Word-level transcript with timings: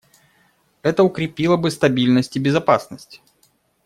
Это 0.81 1.03
укрепило 1.03 1.57
бы 1.57 1.69
стабильность 1.69 2.35
и 2.35 2.39
безопасность. 2.39 3.21